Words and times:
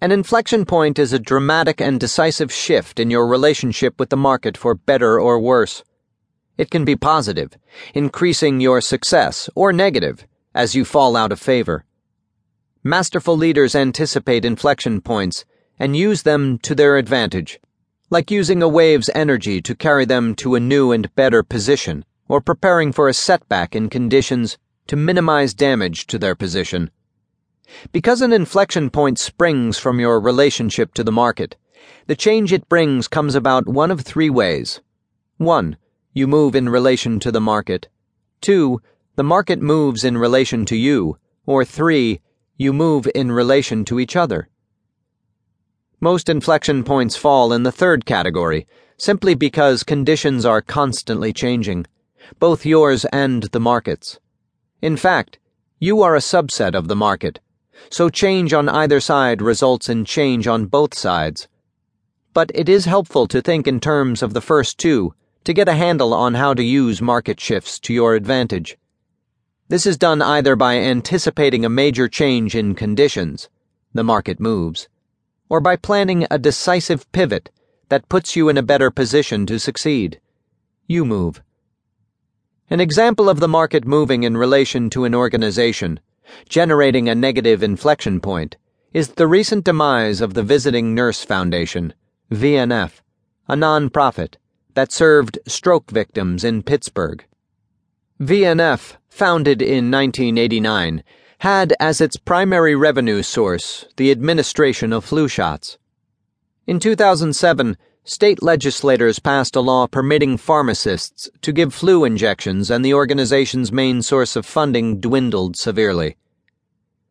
An 0.00 0.12
inflection 0.12 0.64
point 0.64 0.96
is 0.96 1.12
a 1.12 1.18
dramatic 1.18 1.80
and 1.80 1.98
decisive 1.98 2.52
shift 2.52 3.00
in 3.00 3.10
your 3.10 3.26
relationship 3.26 3.98
with 3.98 4.10
the 4.10 4.16
market 4.16 4.56
for 4.56 4.76
better 4.76 5.20
or 5.20 5.40
worse. 5.40 5.82
It 6.56 6.70
can 6.70 6.84
be 6.84 6.94
positive, 6.94 7.58
increasing 7.94 8.60
your 8.60 8.80
success, 8.80 9.50
or 9.56 9.72
negative, 9.72 10.24
as 10.54 10.76
you 10.76 10.84
fall 10.84 11.16
out 11.16 11.32
of 11.32 11.40
favor. 11.40 11.84
Masterful 12.84 13.36
leaders 13.36 13.74
anticipate 13.74 14.44
inflection 14.44 15.00
points 15.00 15.44
and 15.80 15.96
use 15.96 16.22
them 16.22 16.58
to 16.58 16.76
their 16.76 16.96
advantage, 16.96 17.58
like 18.08 18.30
using 18.30 18.62
a 18.62 18.68
wave's 18.68 19.10
energy 19.16 19.60
to 19.62 19.74
carry 19.74 20.04
them 20.04 20.36
to 20.36 20.54
a 20.54 20.60
new 20.60 20.92
and 20.92 21.12
better 21.16 21.42
position, 21.42 22.04
or 22.28 22.40
preparing 22.40 22.92
for 22.92 23.08
a 23.08 23.12
setback 23.14 23.74
in 23.74 23.90
conditions 23.90 24.58
to 24.86 24.94
minimize 24.94 25.54
damage 25.54 26.06
to 26.06 26.20
their 26.20 26.36
position. 26.36 26.88
Because 27.92 28.22
an 28.22 28.32
inflection 28.32 28.90
point 28.90 29.18
springs 29.18 29.78
from 29.78 30.00
your 30.00 30.20
relationship 30.20 30.94
to 30.94 31.04
the 31.04 31.12
market, 31.12 31.56
the 32.06 32.16
change 32.16 32.52
it 32.52 32.68
brings 32.68 33.08
comes 33.08 33.34
about 33.34 33.68
one 33.68 33.90
of 33.90 34.00
three 34.00 34.30
ways. 34.30 34.80
1. 35.36 35.76
You 36.12 36.26
move 36.26 36.56
in 36.56 36.68
relation 36.68 37.20
to 37.20 37.30
the 37.30 37.40
market. 37.40 37.88
2. 38.40 38.80
The 39.16 39.24
market 39.24 39.60
moves 39.60 40.04
in 40.04 40.18
relation 40.18 40.64
to 40.66 40.76
you. 40.76 41.18
Or 41.46 41.64
3. 41.64 42.20
You 42.56 42.72
move 42.72 43.08
in 43.14 43.30
relation 43.30 43.84
to 43.86 44.00
each 44.00 44.16
other. 44.16 44.48
Most 46.00 46.28
inflection 46.28 46.84
points 46.84 47.16
fall 47.16 47.52
in 47.52 47.62
the 47.62 47.72
third 47.72 48.06
category, 48.06 48.66
simply 48.96 49.34
because 49.34 49.82
conditions 49.82 50.44
are 50.44 50.62
constantly 50.62 51.32
changing, 51.32 51.86
both 52.38 52.66
yours 52.66 53.04
and 53.06 53.44
the 53.44 53.60
market's. 53.60 54.18
In 54.80 54.96
fact, 54.96 55.38
you 55.78 56.02
are 56.02 56.16
a 56.16 56.20
subset 56.20 56.74
of 56.74 56.88
the 56.88 56.96
market 56.96 57.40
so 57.90 58.08
change 58.08 58.52
on 58.52 58.68
either 58.68 59.00
side 59.00 59.40
results 59.40 59.88
in 59.88 60.04
change 60.04 60.46
on 60.46 60.66
both 60.66 60.94
sides. 60.94 61.48
But 62.34 62.50
it 62.54 62.68
is 62.68 62.84
helpful 62.84 63.26
to 63.28 63.40
think 63.40 63.66
in 63.66 63.80
terms 63.80 64.22
of 64.22 64.34
the 64.34 64.40
first 64.40 64.78
two 64.78 65.14
to 65.44 65.52
get 65.54 65.68
a 65.68 65.74
handle 65.74 66.12
on 66.12 66.34
how 66.34 66.54
to 66.54 66.62
use 66.62 67.00
market 67.00 67.40
shifts 67.40 67.78
to 67.80 67.94
your 67.94 68.14
advantage. 68.14 68.76
This 69.68 69.86
is 69.86 69.96
done 69.96 70.22
either 70.22 70.56
by 70.56 70.76
anticipating 70.76 71.64
a 71.64 71.70
major 71.70 72.08
change 72.08 72.54
in 72.54 72.74
conditions, 72.74 73.48
the 73.94 74.04
market 74.04 74.40
moves, 74.40 74.88
or 75.48 75.60
by 75.60 75.76
planning 75.76 76.26
a 76.30 76.38
decisive 76.38 77.10
pivot 77.12 77.50
that 77.88 78.08
puts 78.08 78.36
you 78.36 78.48
in 78.48 78.58
a 78.58 78.62
better 78.62 78.90
position 78.90 79.46
to 79.46 79.58
succeed. 79.58 80.20
You 80.86 81.04
move. 81.04 81.42
An 82.70 82.80
example 82.80 83.28
of 83.28 83.40
the 83.40 83.48
market 83.48 83.86
moving 83.86 84.22
in 84.24 84.36
relation 84.36 84.90
to 84.90 85.04
an 85.04 85.14
organization 85.14 86.00
generating 86.48 87.08
a 87.08 87.14
negative 87.14 87.62
inflection 87.62 88.20
point, 88.20 88.56
is 88.92 89.08
the 89.08 89.26
recent 89.26 89.64
demise 89.64 90.20
of 90.20 90.34
the 90.34 90.42
Visiting 90.42 90.94
Nurse 90.94 91.24
Foundation, 91.24 91.94
VNF, 92.32 93.00
a 93.48 93.54
nonprofit 93.54 94.34
that 94.74 94.92
served 94.92 95.38
stroke 95.46 95.90
victims 95.90 96.44
in 96.44 96.62
Pittsburgh. 96.62 97.24
VNF, 98.20 98.96
founded 99.08 99.62
in 99.62 99.90
1989, 99.90 101.02
had 101.38 101.72
as 101.78 102.00
its 102.00 102.16
primary 102.16 102.74
revenue 102.74 103.22
source 103.22 103.86
the 103.96 104.10
administration 104.10 104.92
of 104.92 105.04
flu 105.04 105.28
shots. 105.28 105.78
In 106.68 106.78
2007, 106.78 107.78
state 108.04 108.42
legislators 108.42 109.18
passed 109.18 109.56
a 109.56 109.60
law 109.62 109.86
permitting 109.86 110.36
pharmacists 110.36 111.30
to 111.40 111.50
give 111.50 111.72
flu 111.72 112.04
injections, 112.04 112.70
and 112.70 112.84
the 112.84 112.92
organization's 112.92 113.72
main 113.72 114.02
source 114.02 114.36
of 114.36 114.44
funding 114.44 115.00
dwindled 115.00 115.56
severely. 115.56 116.18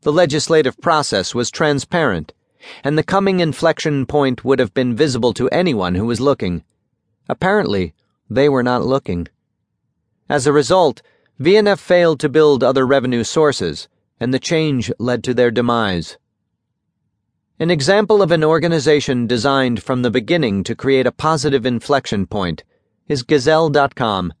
The 0.00 0.12
legislative 0.12 0.76
process 0.80 1.36
was 1.36 1.52
transparent, 1.52 2.32
and 2.82 2.98
the 2.98 3.04
coming 3.04 3.38
inflection 3.38 4.06
point 4.06 4.44
would 4.44 4.58
have 4.58 4.74
been 4.74 4.96
visible 4.96 5.32
to 5.34 5.48
anyone 5.50 5.94
who 5.94 6.06
was 6.06 6.20
looking. 6.20 6.64
Apparently, 7.28 7.94
they 8.28 8.48
were 8.48 8.64
not 8.64 8.84
looking. 8.84 9.28
As 10.28 10.48
a 10.48 10.52
result, 10.52 11.00
VNF 11.40 11.78
failed 11.78 12.18
to 12.18 12.28
build 12.28 12.64
other 12.64 12.84
revenue 12.84 13.22
sources, 13.22 13.86
and 14.18 14.34
the 14.34 14.40
change 14.40 14.90
led 14.98 15.22
to 15.22 15.32
their 15.32 15.52
demise. 15.52 16.18
An 17.60 17.70
example 17.70 18.20
of 18.20 18.32
an 18.32 18.42
organization 18.42 19.26
designed 19.26 19.82
from 19.82 20.02
the 20.02 20.10
beginning 20.10 20.64
to 20.64 20.74
create 20.74 21.06
a 21.06 21.12
positive 21.12 21.64
inflection 21.64 22.26
point 22.26 22.64
is 23.06 23.22
Gazelle.com. 23.22 24.32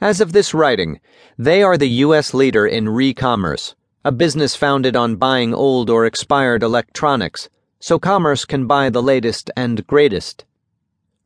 As 0.00 0.20
of 0.22 0.32
this 0.32 0.54
writing, 0.54 1.00
they 1.38 1.62
are 1.62 1.76
the 1.76 1.88
U.S. 2.04 2.32
leader 2.32 2.66
in 2.66 2.88
re 2.88 3.12
commerce 3.12 3.74
a 4.02 4.10
business 4.10 4.56
founded 4.56 4.96
on 4.96 5.16
buying 5.16 5.52
old 5.52 5.90
or 5.90 6.06
expired 6.06 6.62
electronics, 6.62 7.50
so 7.80 7.98
commerce 7.98 8.46
can 8.46 8.66
buy 8.66 8.88
the 8.88 9.02
latest 9.02 9.50
and 9.54 9.86
greatest. 9.86 10.46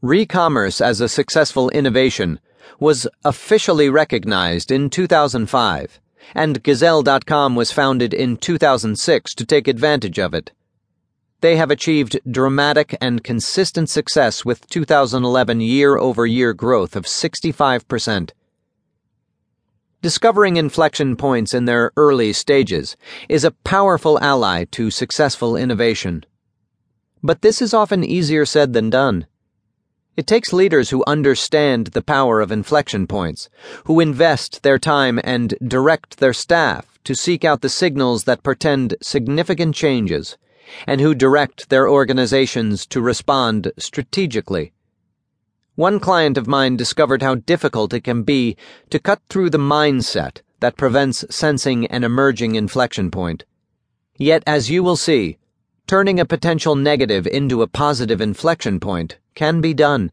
Re-commerce 0.00 0.80
as 0.80 1.00
a 1.00 1.08
successful 1.08 1.68
innovation 1.70 2.38
was 2.78 3.08
officially 3.24 3.90
recognized 3.90 4.70
in 4.70 4.88
2005, 4.88 6.00
and 6.32 6.62
Gazelle.com 6.62 7.56
was 7.56 7.72
founded 7.72 8.14
in 8.14 8.36
2006 8.36 9.34
to 9.34 9.44
take 9.44 9.66
advantage 9.66 10.20
of 10.20 10.32
it. 10.32 10.52
They 11.40 11.56
have 11.56 11.70
achieved 11.70 12.20
dramatic 12.30 12.96
and 13.00 13.24
consistent 13.24 13.88
success 13.88 14.44
with 14.44 14.68
2011 14.68 15.62
year 15.62 15.96
over 15.96 16.26
year 16.26 16.52
growth 16.52 16.94
of 16.94 17.06
65%. 17.06 18.30
Discovering 20.02 20.56
inflection 20.56 21.16
points 21.16 21.54
in 21.54 21.64
their 21.64 21.92
early 21.96 22.32
stages 22.34 22.96
is 23.28 23.44
a 23.44 23.50
powerful 23.50 24.18
ally 24.20 24.64
to 24.72 24.90
successful 24.90 25.56
innovation. 25.56 26.24
But 27.22 27.42
this 27.42 27.62
is 27.62 27.74
often 27.74 28.04
easier 28.04 28.44
said 28.44 28.72
than 28.74 28.90
done. 28.90 29.26
It 30.16 30.26
takes 30.26 30.52
leaders 30.52 30.90
who 30.90 31.04
understand 31.06 31.88
the 31.88 32.02
power 32.02 32.42
of 32.42 32.52
inflection 32.52 33.06
points, 33.06 33.48
who 33.84 34.00
invest 34.00 34.62
their 34.62 34.78
time 34.78 35.18
and 35.24 35.54
direct 35.66 36.18
their 36.18 36.34
staff 36.34 36.98
to 37.04 37.14
seek 37.14 37.44
out 37.44 37.62
the 37.62 37.68
signals 37.70 38.24
that 38.24 38.42
portend 38.42 38.96
significant 39.00 39.74
changes, 39.74 40.36
and 40.86 41.00
who 41.00 41.14
direct 41.14 41.68
their 41.68 41.88
organizations 41.88 42.86
to 42.86 43.00
respond 43.00 43.72
strategically. 43.78 44.72
One 45.76 46.00
client 46.00 46.36
of 46.36 46.46
mine 46.46 46.76
discovered 46.76 47.22
how 47.22 47.36
difficult 47.36 47.94
it 47.94 48.04
can 48.04 48.22
be 48.22 48.56
to 48.90 48.98
cut 48.98 49.20
through 49.28 49.50
the 49.50 49.58
mindset 49.58 50.42
that 50.60 50.76
prevents 50.76 51.24
sensing 51.30 51.86
an 51.86 52.04
emerging 52.04 52.54
inflection 52.54 53.10
point. 53.10 53.44
Yet, 54.18 54.42
as 54.46 54.70
you 54.70 54.82
will 54.82 54.96
see, 54.96 55.38
turning 55.86 56.20
a 56.20 56.26
potential 56.26 56.76
negative 56.76 57.26
into 57.26 57.62
a 57.62 57.66
positive 57.66 58.20
inflection 58.20 58.78
point 58.78 59.18
can 59.34 59.60
be 59.60 59.72
done. 59.72 60.12